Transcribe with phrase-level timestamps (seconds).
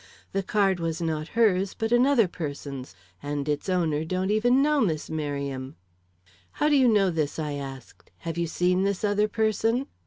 [0.31, 5.11] The card was not hers but another person's, and its owner don't even know Miss
[5.11, 5.75] Merriam."
[6.53, 8.09] "How do you know this?" I asked.
[8.17, 9.85] "Have you seen this other person?"